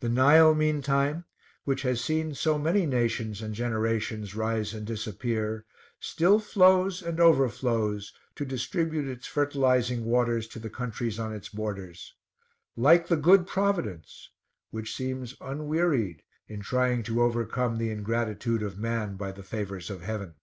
[0.00, 1.24] The Nile meantime,
[1.64, 5.64] which has seen so many nations and generations rise and disappear,
[5.98, 12.12] still flows and overflows, to distribute its fertilizing waters to the countries on its borders:
[12.76, 14.28] like the Good Providence,
[14.72, 20.02] which seems unwearied in trying to overcome the ingratitude of Man by the favors of
[20.02, 20.34] Heaven.